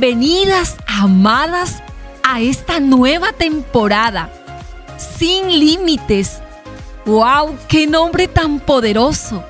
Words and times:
Bienvenidas, 0.00 0.76
amadas, 0.86 1.82
a 2.22 2.40
esta 2.40 2.78
nueva 2.78 3.32
temporada. 3.32 4.30
Sin 4.96 5.58
límites. 5.58 6.38
¡Wow! 7.04 7.56
¡Qué 7.66 7.88
nombre 7.88 8.28
tan 8.28 8.60
poderoso! 8.60 9.42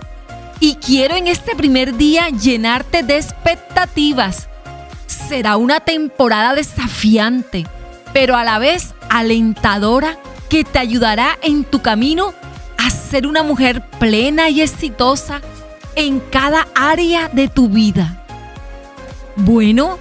Y 0.59 0.77
quiero 0.77 1.17
en 1.17 1.27
este 1.27 1.55
primer 1.55 1.99
día 1.99 2.31
llenarte 2.31 3.03
de 3.03 3.19
expectativas. 3.19 4.49
Será 5.07 5.59
una 5.59 5.81
temporada 5.81 6.55
desafiante, 6.55 7.67
pero 8.15 8.35
a 8.35 8.43
la 8.43 8.59
vez 8.59 8.95
alentadora 9.11 10.19
que 10.49 10.65
te 10.65 10.79
ayudará 10.79 11.39
en 11.43 11.65
tu 11.65 11.83
camino 11.83 12.33
a 12.79 12.89
ser 12.89 13.27
una 13.27 13.43
mujer 13.43 13.83
plena 13.99 14.49
y 14.49 14.63
exitosa 14.63 15.43
en 15.95 16.21
cada 16.21 16.69
área 16.75 17.29
de 17.29 17.49
tu 17.49 17.69
vida. 17.69 18.25
Bueno, 19.37 19.99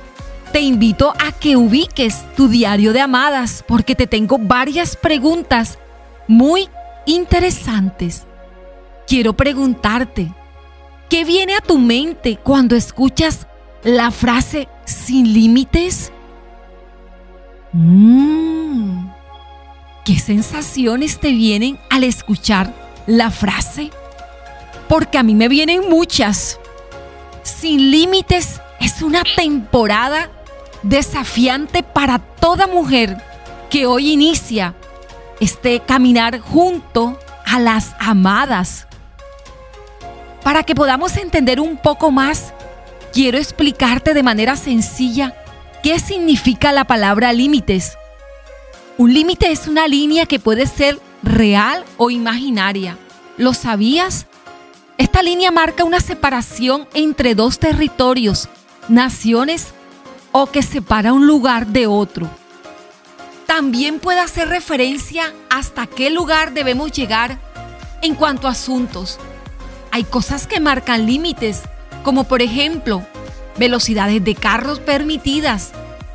te 0.58 0.64
invito 0.64 1.14
a 1.20 1.32
que 1.34 1.56
ubiques 1.56 2.26
tu 2.36 2.48
diario 2.48 2.92
de 2.92 3.00
amadas 3.00 3.64
porque 3.68 3.94
te 3.94 4.08
tengo 4.08 4.40
varias 4.40 4.96
preguntas 4.96 5.78
muy 6.28 6.68
interesantes. 7.06 8.26
Quiero 9.06 9.34
preguntarte, 9.34 10.34
¿qué 11.12 11.26
viene 11.26 11.54
a 11.54 11.62
tu 11.62 11.78
mente 11.78 12.40
cuando 12.42 12.76
escuchas 12.76 13.46
la 13.84 14.10
frase 14.10 14.68
sin 14.84 15.32
límites? 15.32 16.12
Mmm, 17.72 19.10
¿Qué 20.06 20.18
sensaciones 20.18 21.20
te 21.20 21.34
vienen 21.34 21.78
al 21.92 22.04
escuchar 22.04 22.74
la 23.06 23.30
frase? 23.30 23.92
Porque 24.90 25.20
a 25.20 25.24
mí 25.24 25.36
me 25.36 25.50
vienen 25.50 25.88
muchas. 25.88 26.60
Sin 27.44 27.92
límites 27.92 28.60
es 28.80 29.04
una 29.04 29.22
temporada 29.36 30.32
desafiante 30.88 31.84
para 31.84 32.20
toda 32.20 32.68
mujer 32.68 33.18
que 33.70 33.86
hoy 33.86 34.12
inicia 34.12 34.76
este 35.40 35.80
caminar 35.82 36.40
junto 36.40 37.20
a 37.46 37.60
las 37.60 37.96
amadas. 38.00 38.88
Para 40.44 40.64
que 40.64 40.76
podamos 40.76 41.18
entender 41.18 41.60
un 41.60 41.78
poco 41.78 42.12
más, 42.12 42.54
quiero 43.14 43.38
explicarte 43.38 44.14
de 44.14 44.24
manera 44.24 44.56
sencilla 44.56 45.36
qué 45.84 46.00
significa 46.00 46.72
la 46.72 46.86
palabra 46.86 47.34
límites. 47.34 47.98
Un 48.98 49.14
límite 49.14 49.52
es 49.52 49.68
una 49.68 49.88
línea 49.88 50.26
que 50.26 50.40
puede 50.40 50.66
ser 50.66 51.00
real 51.22 51.84
o 51.98 52.10
imaginaria. 52.10 52.98
¿Lo 53.38 53.54
sabías? 53.54 54.26
Esta 54.98 55.22
línea 55.22 55.52
marca 55.52 55.84
una 55.84 56.00
separación 56.00 56.88
entre 56.96 57.36
dos 57.36 57.60
territorios, 57.60 58.50
naciones 58.88 59.74
o 60.40 60.46
que 60.46 60.62
separa 60.62 61.14
un 61.14 61.26
lugar 61.26 61.66
de 61.66 61.88
otro. 61.88 62.30
También 63.48 64.00
puede 64.00 64.20
hacer 64.20 64.48
referencia 64.50 65.34
hasta 65.50 65.88
qué 65.88 66.12
lugar 66.12 66.54
debemos 66.54 66.92
llegar 66.92 67.40
en 68.04 68.14
cuanto 68.14 68.48
a 68.48 68.52
asuntos. 68.52 69.18
Hay 69.92 70.04
cosas 70.04 70.46
que 70.46 70.60
marcan 70.60 71.08
límites, 71.08 71.64
como 72.04 72.26
por 72.26 72.44
ejemplo 72.44 73.04
velocidades 73.58 74.24
de 74.24 74.36
carros 74.36 74.80
permitidas, 74.80 75.72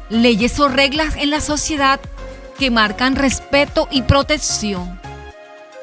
leyes 0.08 0.60
o 0.60 0.68
reglas 0.68 1.16
en 1.16 1.30
la 1.30 1.40
sociedad 1.40 1.98
que 2.60 2.70
marcan 2.70 3.16
respeto 3.16 3.88
y 3.90 4.02
protección. 4.02 5.00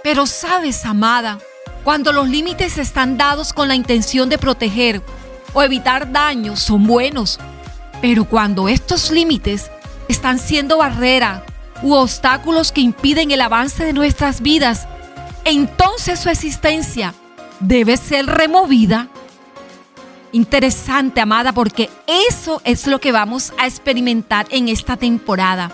Pero 0.01 0.25
sabes, 0.25 0.85
amada, 0.85 1.39
cuando 1.83 2.13
los 2.13 2.29
límites 2.29 2.77
están 2.77 3.17
dados 3.17 3.51
con 3.51 3.67
la 3.67 3.75
intención 3.75 4.29
de 4.29 4.37
proteger 4.37 5.01
o 5.51 5.61
evitar 5.61 6.09
daños, 6.13 6.61
son 6.61 6.87
buenos. 6.87 7.37
Pero 8.01 8.25
cuando 8.25 8.69
estos 8.69 9.11
límites 9.11 9.69
están 10.07 10.39
siendo 10.39 10.77
barrera 10.77 11.43
u 11.81 11.93
obstáculos 11.93 12.71
que 12.71 12.81
impiden 12.81 13.31
el 13.31 13.41
avance 13.41 13.83
de 13.83 13.93
nuestras 13.93 14.41
vidas, 14.41 14.87
entonces 15.45 16.19
su 16.19 16.29
existencia 16.29 17.13
debe 17.59 17.97
ser 17.97 18.25
removida. 18.25 19.07
Interesante, 20.31 21.21
amada, 21.21 21.53
porque 21.53 21.89
eso 22.07 22.61
es 22.63 22.85
lo 22.87 22.99
que 22.99 23.11
vamos 23.11 23.53
a 23.57 23.65
experimentar 23.65 24.47
en 24.51 24.69
esta 24.69 24.95
temporada. 24.95 25.71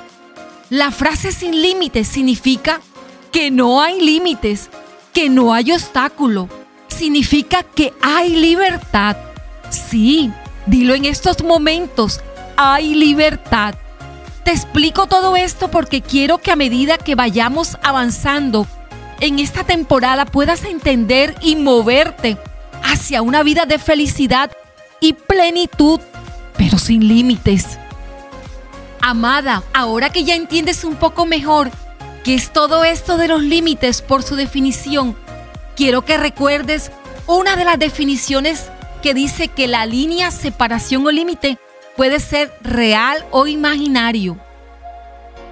La 0.69 0.91
frase 0.91 1.31
sin 1.31 1.61
límites 1.61 2.07
significa 2.07 2.81
que 3.31 3.51
no 3.51 3.81
hay 3.81 3.99
límites, 4.01 4.69
que 5.13 5.29
no 5.29 5.53
hay 5.53 5.71
obstáculo. 5.71 6.49
Significa 6.87 7.63
que 7.63 7.93
hay 8.01 8.29
libertad. 8.35 9.17
Sí, 9.69 10.31
dilo 10.65 10.93
en 10.95 11.05
estos 11.05 11.43
momentos, 11.43 12.21
hay 12.57 12.95
libertad. 12.95 13.75
Te 14.43 14.51
explico 14.51 15.07
todo 15.07 15.35
esto 15.35 15.71
porque 15.71 16.01
quiero 16.01 16.37
que 16.37 16.51
a 16.51 16.55
medida 16.55 16.97
que 16.97 17.15
vayamos 17.15 17.77
avanzando 17.81 18.67
en 19.19 19.39
esta 19.39 19.63
temporada 19.63 20.25
puedas 20.25 20.63
entender 20.63 21.35
y 21.41 21.55
moverte 21.55 22.37
hacia 22.83 23.21
una 23.21 23.43
vida 23.43 23.65
de 23.65 23.79
felicidad 23.79 24.51
y 24.99 25.13
plenitud, 25.13 25.99
pero 26.57 26.77
sin 26.77 27.07
límites. 27.07 27.79
Amada, 29.01 29.63
ahora 29.73 30.09
que 30.09 30.23
ya 30.23 30.35
entiendes 30.35 30.83
un 30.83 30.95
poco 30.95 31.25
mejor 31.25 31.71
qué 32.23 32.35
es 32.35 32.51
todo 32.51 32.83
esto 32.83 33.17
de 33.17 33.27
los 33.27 33.41
límites 33.41 34.01
por 34.01 34.23
su 34.23 34.35
definición, 34.35 35.15
quiero 35.75 36.03
que 36.03 36.17
recuerdes 36.17 36.91
una 37.27 37.55
de 37.55 37.65
las 37.65 37.79
definiciones 37.79 38.69
que 39.05 39.13
dice 39.13 39.49
que 39.49 39.67
la 39.67 39.85
línea 39.85 40.31
separación 40.31 41.05
o 41.05 41.11
límite 41.11 41.59
puede 41.95 42.19
ser 42.19 42.51
real 42.61 43.23
o 43.29 43.45
imaginario. 43.45 44.35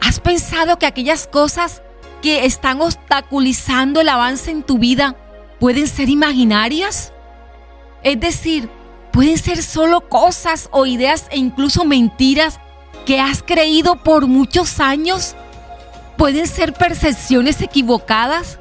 ¿Has 0.02 0.20
pensado 0.20 0.80
que 0.80 0.88
aquellas 0.88 1.28
cosas 1.28 1.84
que 2.24 2.46
están 2.46 2.82
obstaculizando 2.82 4.02
el 4.02 4.10
avance 4.10 4.50
en 4.50 4.64
tu 4.64 4.80
vida 4.80 5.16
pueden 5.60 5.86
ser 5.86 6.10
imaginarias? 6.10 7.14
Es 8.02 8.20
decir, 8.20 8.72
pueden 9.12 9.38
ser 9.38 9.62
solo 9.62 10.10
cosas 10.10 10.68
o 10.72 10.88
ideas 10.88 11.28
e 11.30 11.38
incluso 11.38 11.86
mentiras 11.86 12.60
que 13.06 13.20
has 13.20 13.44
creído 13.44 13.98
por 13.98 14.26
muchos 14.26 14.80
años? 14.80 15.36
¿Pueden 16.18 16.48
ser 16.48 16.74
percepciones 16.74 17.62
equivocadas? 17.62 18.58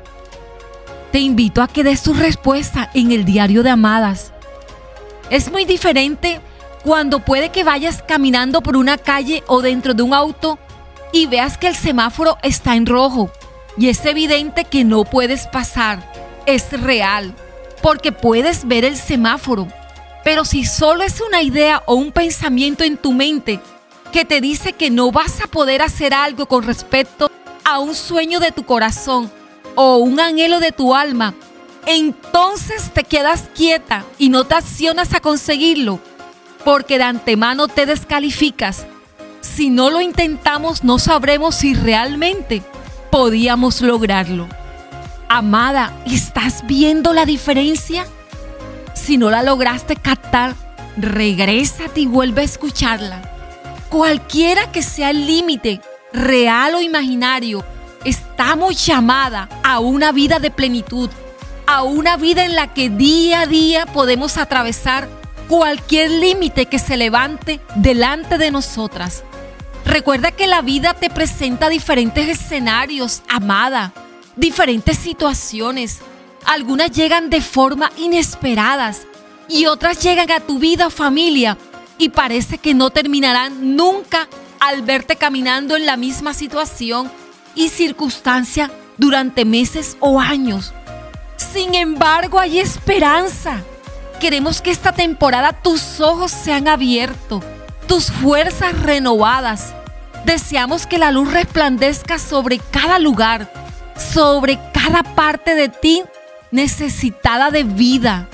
Te 1.12 1.20
invito 1.20 1.62
a 1.62 1.68
que 1.68 1.82
des 1.82 2.02
tu 2.02 2.12
respuesta 2.12 2.90
en 2.92 3.10
el 3.10 3.24
diario 3.24 3.62
de 3.62 3.70
Amadas. 3.70 4.34
Es 5.32 5.50
muy 5.50 5.64
diferente 5.64 6.42
cuando 6.84 7.20
puede 7.20 7.48
que 7.48 7.64
vayas 7.64 8.02
caminando 8.02 8.60
por 8.60 8.76
una 8.76 8.98
calle 8.98 9.42
o 9.46 9.62
dentro 9.62 9.94
de 9.94 10.02
un 10.02 10.12
auto 10.12 10.58
y 11.10 11.24
veas 11.24 11.56
que 11.56 11.68
el 11.68 11.74
semáforo 11.74 12.36
está 12.42 12.76
en 12.76 12.84
rojo 12.84 13.30
y 13.78 13.88
es 13.88 14.04
evidente 14.04 14.66
que 14.66 14.84
no 14.84 15.04
puedes 15.04 15.46
pasar. 15.46 16.06
Es 16.44 16.78
real, 16.78 17.34
porque 17.80 18.12
puedes 18.12 18.68
ver 18.68 18.84
el 18.84 18.94
semáforo. 18.94 19.68
Pero 20.22 20.44
si 20.44 20.66
solo 20.66 21.02
es 21.02 21.18
una 21.22 21.40
idea 21.40 21.82
o 21.86 21.94
un 21.94 22.12
pensamiento 22.12 22.84
en 22.84 22.98
tu 22.98 23.12
mente 23.12 23.58
que 24.12 24.26
te 24.26 24.42
dice 24.42 24.74
que 24.74 24.90
no 24.90 25.12
vas 25.12 25.40
a 25.40 25.46
poder 25.46 25.80
hacer 25.80 26.12
algo 26.12 26.44
con 26.44 26.62
respecto 26.62 27.30
a 27.64 27.78
un 27.78 27.94
sueño 27.94 28.38
de 28.38 28.52
tu 28.52 28.64
corazón 28.66 29.32
o 29.76 29.96
un 29.96 30.20
anhelo 30.20 30.60
de 30.60 30.72
tu 30.72 30.94
alma, 30.94 31.32
entonces 31.86 32.90
te 32.92 33.04
quedas 33.04 33.48
quieta 33.54 34.04
y 34.18 34.28
no 34.28 34.44
te 34.44 34.54
accionas 34.54 35.14
a 35.14 35.20
conseguirlo, 35.20 36.00
porque 36.64 36.98
de 36.98 37.04
antemano 37.04 37.68
te 37.68 37.86
descalificas. 37.86 38.86
Si 39.40 39.70
no 39.70 39.90
lo 39.90 40.00
intentamos, 40.00 40.84
no 40.84 40.98
sabremos 40.98 41.56
si 41.56 41.74
realmente 41.74 42.62
podíamos 43.10 43.80
lograrlo. 43.80 44.48
Amada, 45.28 45.92
¿estás 46.06 46.66
viendo 46.66 47.12
la 47.12 47.24
diferencia? 47.24 48.06
Si 48.94 49.16
no 49.16 49.30
la 49.30 49.42
lograste 49.42 49.96
captar, 49.96 50.54
regrésate 50.96 52.00
y 52.00 52.06
vuelve 52.06 52.42
a 52.42 52.44
escucharla. 52.44 53.22
Cualquiera 53.88 54.70
que 54.70 54.82
sea 54.82 55.10
el 55.10 55.26
límite, 55.26 55.80
real 56.12 56.74
o 56.76 56.80
imaginario, 56.80 57.64
estamos 58.04 58.86
llamada 58.86 59.48
a 59.62 59.80
una 59.80 60.12
vida 60.12 60.38
de 60.38 60.50
plenitud, 60.50 61.10
a 61.72 61.82
una 61.82 62.18
vida 62.18 62.44
en 62.44 62.54
la 62.54 62.74
que 62.74 62.90
día 62.90 63.40
a 63.40 63.46
día 63.46 63.86
podemos 63.86 64.36
atravesar 64.36 65.08
cualquier 65.48 66.10
límite 66.10 66.66
que 66.66 66.78
se 66.78 66.98
levante 66.98 67.60
delante 67.76 68.36
de 68.36 68.50
nosotras. 68.50 69.24
Recuerda 69.86 70.32
que 70.32 70.46
la 70.46 70.60
vida 70.60 70.92
te 70.92 71.08
presenta 71.08 71.70
diferentes 71.70 72.28
escenarios, 72.28 73.22
amada, 73.26 73.94
diferentes 74.36 74.98
situaciones. 74.98 76.00
Algunas 76.44 76.90
llegan 76.90 77.30
de 77.30 77.40
forma 77.40 77.90
inesperadas 77.96 79.06
y 79.48 79.64
otras 79.64 80.02
llegan 80.02 80.30
a 80.30 80.40
tu 80.40 80.58
vida 80.58 80.88
o 80.88 80.90
familia 80.90 81.56
y 81.96 82.10
parece 82.10 82.58
que 82.58 82.74
no 82.74 82.90
terminarán 82.90 83.76
nunca 83.76 84.28
al 84.60 84.82
verte 84.82 85.16
caminando 85.16 85.74
en 85.76 85.86
la 85.86 85.96
misma 85.96 86.34
situación 86.34 87.10
y 87.54 87.70
circunstancia 87.70 88.70
durante 88.98 89.46
meses 89.46 89.96
o 90.00 90.20
años. 90.20 90.74
Sin 91.52 91.74
embargo, 91.74 92.38
hay 92.38 92.58
esperanza. 92.58 93.62
Queremos 94.20 94.62
que 94.62 94.70
esta 94.70 94.92
temporada 94.92 95.52
tus 95.52 96.00
ojos 96.00 96.30
sean 96.30 96.68
abiertos 96.68 97.42
tus 97.92 98.10
fuerzas 98.10 98.80
renovadas. 98.80 99.74
Deseamos 100.24 100.86
que 100.86 100.96
la 100.96 101.10
luz 101.10 101.30
resplandezca 101.30 102.18
sobre 102.18 102.58
cada 102.58 102.98
lugar, 102.98 103.52
sobre 103.96 104.58
cada 104.72 105.02
parte 105.02 105.54
de 105.54 105.68
ti 105.68 106.02
necesitada 106.50 107.50
de 107.50 107.64
vida. 107.64 108.28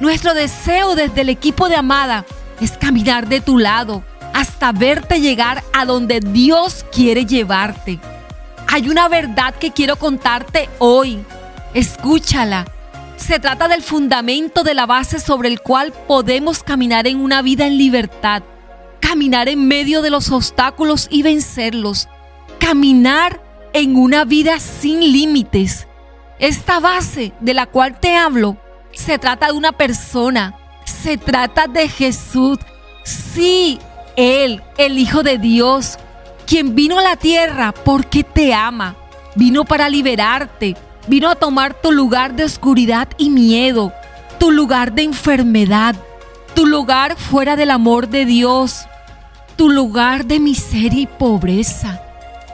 Nuestro 0.00 0.34
deseo 0.34 0.96
desde 0.96 1.20
el 1.20 1.28
equipo 1.28 1.68
de 1.68 1.76
Amada 1.76 2.24
es 2.60 2.72
caminar 2.72 3.28
de 3.28 3.40
tu 3.40 3.58
lado 3.58 4.02
hasta 4.34 4.72
verte 4.72 5.20
llegar 5.20 5.62
a 5.72 5.84
donde 5.84 6.18
Dios 6.18 6.84
quiere 6.90 7.26
llevarte. 7.26 8.00
Hay 8.66 8.88
una 8.88 9.08
verdad 9.08 9.54
que 9.54 9.70
quiero 9.70 9.94
contarte 9.96 10.68
hoy. 10.80 11.24
Escúchala. 11.74 12.66
Se 13.16 13.38
trata 13.38 13.68
del 13.68 13.82
fundamento 13.82 14.64
de 14.64 14.74
la 14.74 14.86
base 14.86 15.20
sobre 15.20 15.48
el 15.48 15.60
cual 15.60 15.92
podemos 16.08 16.62
caminar 16.62 17.06
en 17.06 17.20
una 17.20 17.42
vida 17.42 17.66
en 17.66 17.78
libertad, 17.78 18.42
caminar 18.98 19.48
en 19.48 19.68
medio 19.68 20.02
de 20.02 20.10
los 20.10 20.30
obstáculos 20.32 21.06
y 21.10 21.22
vencerlos, 21.22 22.08
caminar 22.58 23.40
en 23.72 23.96
una 23.96 24.24
vida 24.24 24.58
sin 24.58 25.00
límites. 25.00 25.86
Esta 26.38 26.80
base 26.80 27.32
de 27.40 27.54
la 27.54 27.66
cual 27.66 28.00
te 28.00 28.16
hablo 28.16 28.56
se 28.92 29.18
trata 29.18 29.46
de 29.46 29.52
una 29.52 29.72
persona, 29.72 30.54
se 30.84 31.16
trata 31.18 31.66
de 31.66 31.88
Jesús. 31.88 32.58
Sí, 33.04 33.78
Él, 34.16 34.62
el 34.76 34.98
Hijo 34.98 35.22
de 35.22 35.38
Dios, 35.38 35.98
quien 36.46 36.74
vino 36.74 36.98
a 36.98 37.02
la 37.02 37.16
tierra 37.16 37.72
porque 37.72 38.24
te 38.24 38.52
ama, 38.52 38.96
vino 39.36 39.64
para 39.64 39.88
liberarte, 39.88 40.76
vino 41.06 41.28
a 41.28 41.34
tomar 41.34 41.74
tu 41.74 41.92
lugar 41.92 42.34
de 42.34 42.44
oscuridad 42.44 43.08
y 43.18 43.30
miedo, 43.30 43.92
tu 44.38 44.50
lugar 44.50 44.92
de 44.92 45.02
enfermedad, 45.02 45.94
tu 46.54 46.66
lugar 46.66 47.16
fuera 47.16 47.56
del 47.56 47.70
amor 47.70 48.08
de 48.08 48.24
Dios, 48.24 48.86
tu 49.56 49.68
lugar 49.68 50.24
de 50.24 50.40
miseria 50.40 51.02
y 51.02 51.06
pobreza, 51.06 52.00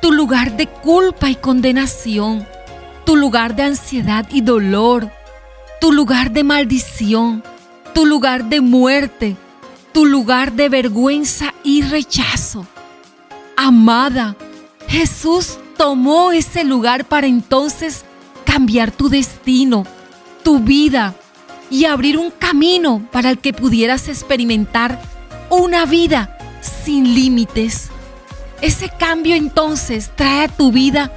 tu 0.03 0.13
lugar 0.13 0.57
de 0.57 0.67
culpa 0.67 1.31
y 1.31 1.37
condenación, 1.37 2.47
tu 3.05 3.17
lugar 3.17 3.55
de 3.55 3.63
ansiedad 3.63 4.27
y 4.31 4.41
dolor, 4.41 5.11
tu 5.81 5.93
lugar 5.93 6.31
de 6.33 6.45
maldición, 6.45 7.43
tu 7.95 8.07
lugar 8.07 8.45
de 8.45 8.61
muerte, 8.61 9.37
tu 9.93 10.05
lugar 10.05 10.53
de 10.53 10.69
vergüenza 10.69 11.55
y 11.63 11.83
rechazo. 11.83 12.67
Amada, 13.57 14.37
Jesús 14.89 15.59
tomó 15.77 16.33
ese 16.33 16.65
lugar 16.65 17.05
para 17.05 17.27
entonces 17.27 18.05
cambiar 18.57 18.91
tu 18.91 19.11
destino, 19.11 19.85
tu 20.43 20.61
vida 20.61 21.13
y 21.69 21.85
abrir 21.85 22.17
un 22.17 22.31
camino 22.31 23.07
para 23.13 23.29
el 23.29 23.39
que 23.39 23.53
pudieras 23.53 24.09
experimentar 24.09 24.99
una 25.51 25.85
vida 25.85 26.39
sin 26.63 27.15
límites. 27.15 27.91
Ese 28.63 28.89
cambio 28.89 29.37
entonces 29.37 30.11
trae 30.17 30.45
a 30.45 30.49
tu 30.49 30.73
vida 30.73 31.13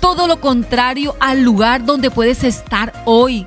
todo 0.00 0.26
lo 0.26 0.38
contrario 0.42 1.16
al 1.18 1.40
lugar 1.40 1.82
donde 1.86 2.10
puedes 2.10 2.44
estar 2.44 2.92
hoy. 3.06 3.46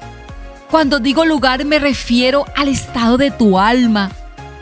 Cuando 0.71 0.97
digo 0.97 1.23
lugar 1.23 1.65
me 1.65 1.77
refiero 1.77 2.45
al 2.55 2.67
estado 2.67 3.19
de 3.19 3.29
tu 3.29 3.59
alma, 3.59 4.09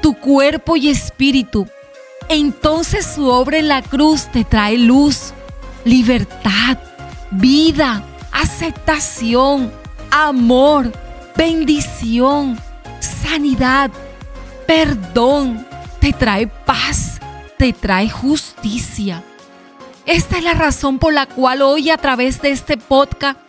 tu 0.02 0.14
cuerpo 0.14 0.76
y 0.76 0.90
espíritu. 0.90 1.70
Entonces 2.28 3.06
su 3.06 3.28
obra 3.28 3.60
en 3.60 3.70
la 3.70 3.82
cruz 3.82 4.30
te 4.30 4.44
trae 4.44 4.78
luz, 4.78 5.32
libertad, 5.86 6.78
vida, 7.32 8.04
aceptación, 8.34 9.72
amor, 10.12 10.92
bendición, 11.38 12.60
sanidad, 13.00 13.92
perdón, 14.68 15.66
te 16.00 16.12
trae 16.12 16.48
paz, 16.48 17.20
te 17.58 17.72
trae 17.72 18.10
justicia. 18.10 19.24
Esta 20.06 20.38
es 20.38 20.44
la 20.44 20.54
razón 20.54 21.00
por 21.00 21.14
la 21.14 21.28
cual 21.28 21.62
hoy 21.62 21.90
a 21.90 21.98
través 21.98 22.42
de 22.42 22.52
este 22.52 22.76
podcast 22.76 23.40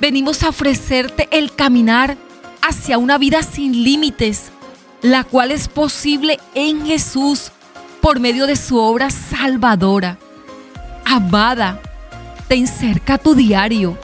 venimos 0.00 0.42
a 0.42 0.50
ofrecerte 0.50 1.28
el 1.30 1.54
caminar 1.54 2.16
hacia 2.60 2.98
una 2.98 3.16
vida 3.16 3.42
sin 3.42 3.82
límites, 3.82 4.50
la 5.00 5.24
cual 5.24 5.52
es 5.52 5.68
posible 5.68 6.38
en 6.54 6.84
Jesús 6.84 7.50
por 8.02 8.20
medio 8.20 8.46
de 8.46 8.56
su 8.56 8.76
obra 8.76 9.10
salvadora. 9.10 10.18
Amada, 11.04 11.80
ten 12.48 12.66
cerca 12.66 13.16
tu 13.16 13.34
diario. 13.34 13.96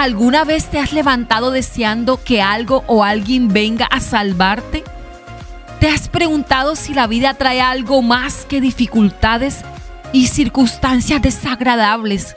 ¿Alguna 0.00 0.44
vez 0.44 0.70
te 0.70 0.78
has 0.78 0.94
levantado 0.94 1.50
deseando 1.50 2.24
que 2.24 2.40
algo 2.40 2.84
o 2.86 3.04
alguien 3.04 3.48
venga 3.48 3.84
a 3.84 4.00
salvarte? 4.00 4.82
¿Te 5.78 5.90
has 5.90 6.08
preguntado 6.08 6.74
si 6.74 6.94
la 6.94 7.06
vida 7.06 7.34
trae 7.34 7.60
algo 7.60 8.00
más 8.00 8.46
que 8.46 8.62
dificultades 8.62 9.58
y 10.14 10.28
circunstancias 10.28 11.20
desagradables? 11.20 12.34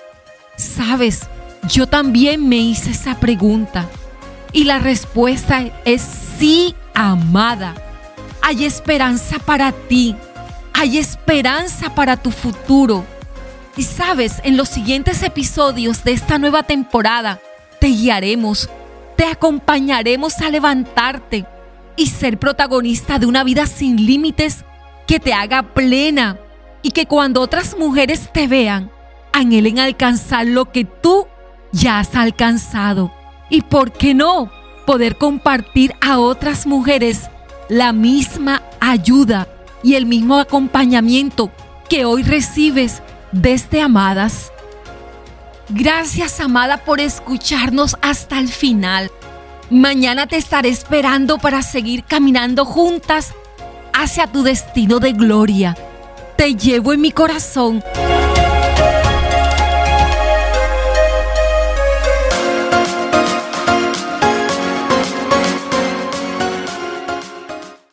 Sabes, 0.58 1.30
yo 1.70 1.88
también 1.88 2.50
me 2.50 2.58
hice 2.58 2.92
esa 2.92 3.18
pregunta 3.22 3.88
y 4.52 4.66
la 4.66 4.80
respuesta 4.80 5.64
es 5.86 6.02
sí, 6.02 6.76
amada. 6.94 7.76
Hay 8.42 8.66
esperanza 8.66 9.40
para 9.40 9.72
ti. 9.72 10.18
Hay 10.74 10.98
esperanza 10.98 11.96
para 11.96 12.18
tu 12.18 12.32
futuro. 12.32 13.06
Y 13.78 13.84
sabes, 13.84 14.42
en 14.44 14.58
los 14.58 14.68
siguientes 14.68 15.24
episodios 15.24 16.04
de 16.04 16.12
esta 16.12 16.38
nueva 16.38 16.64
temporada 16.64 17.40
te 17.84 17.90
guiaremos, 17.90 18.70
te 19.18 19.26
acompañaremos 19.26 20.40
a 20.40 20.50
levantarte 20.50 21.46
y 21.98 22.08
ser 22.08 22.40
protagonista 22.40 23.20
de 23.20 23.26
una 23.26 23.44
vida 23.44 23.68
sin 23.68 24.06
límites 24.06 24.64
que 25.06 25.20
te 25.20 25.34
haga 25.34 25.64
plena 25.64 26.40
y 26.82 26.92
que 26.92 27.08
cuando 27.08 27.42
otras 27.42 27.78
mujeres 27.78 28.30
te 28.32 28.48
vean, 28.48 28.90
anhelen 29.34 29.80
alcanzar 29.80 30.48
lo 30.48 30.72
que 30.72 30.86
tú 30.86 31.28
ya 31.74 32.00
has 32.00 32.16
alcanzado. 32.16 33.12
Y 33.50 33.64
por 33.64 33.92
qué 33.92 34.14
no 34.14 34.50
poder 34.88 35.18
compartir 35.18 35.94
a 36.00 36.20
otras 36.20 36.66
mujeres 36.66 37.30
la 37.68 37.92
misma 37.92 38.64
ayuda 38.80 39.50
y 39.84 39.96
el 39.96 40.06
mismo 40.06 40.40
acompañamiento 40.40 41.52
que 41.90 42.06
hoy 42.06 42.24
recibes 42.24 43.02
desde 43.34 43.82
Amadas. 43.82 44.53
Gracias, 45.70 46.40
amada, 46.40 46.78
por 46.78 47.00
escucharnos 47.00 47.96
hasta 48.02 48.40
el 48.40 48.50
final. 48.50 49.12
Mañana 49.70 50.28
te 50.28 50.38
estaré 50.38 50.70
esperando 50.70 51.38
para 51.38 51.62
seguir 51.62 52.04
caminando 52.04 52.66
juntas 52.66 53.34
hacia 53.94 54.28
tu 54.28 54.44
destino 54.44 55.00
de 55.00 55.14
gloria. 55.14 55.78
Te 56.38 56.56
llevo 56.56 56.94
en 56.94 57.02
mi 57.02 57.12
corazón 57.12 57.84